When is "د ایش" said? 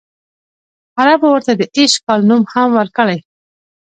1.59-1.93